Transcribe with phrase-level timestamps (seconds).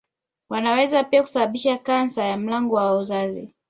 [0.49, 3.53] Wanaweza pia kusababisha kansa ya mlango wa uzazi